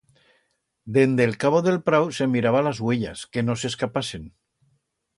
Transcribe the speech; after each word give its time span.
Dende 0.95 1.27
el 1.29 1.35
cabo 1.43 1.59
d'el 1.67 1.77
prau 1.91 2.09
se 2.21 2.29
miraba 2.33 2.65
las 2.71 2.83
uellas, 2.89 3.25
que 3.35 3.45
no 3.51 3.61
s'escapasen. 3.63 4.29